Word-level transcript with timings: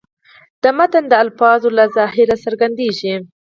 د 0.63 0.65
متن 0.77 1.03
د 1.09 1.13
الفاظو 1.23 1.69
له 1.77 1.85
ظاهره 1.97 2.35
څرګندېږي. 2.45 3.13